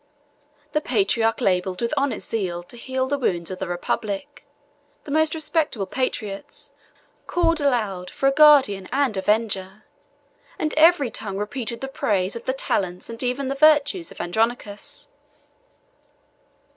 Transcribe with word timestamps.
The 0.71 0.81
patriarch 0.81 1.41
labored 1.41 1.79
with 1.79 1.93
honest 1.95 2.27
zeal 2.27 2.63
to 2.63 2.75
heal 2.75 3.05
the 3.07 3.19
wounds 3.19 3.51
of 3.51 3.59
the 3.59 3.67
republic, 3.67 4.43
the 5.03 5.11
most 5.11 5.35
respectable 5.35 5.85
patriots 5.85 6.71
called 7.27 7.61
aloud 7.61 8.09
for 8.09 8.25
a 8.25 8.31
guardian 8.31 8.89
and 8.91 9.15
avenger, 9.15 9.83
and 10.57 10.73
every 10.75 11.11
tongue 11.11 11.37
repeated 11.37 11.81
the 11.81 11.87
praise 11.87 12.35
of 12.35 12.45
the 12.45 12.53
talents 12.53 13.11
and 13.11 13.21
even 13.21 13.47
the 13.47 13.53
virtues 13.53 14.09
of 14.09 14.19
Andronicus. 14.19 15.07